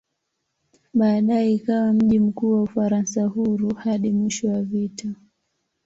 [0.93, 5.13] Baadaye ikawa mji mkuu wa "Ufaransa Huru" hadi mwisho wa vita.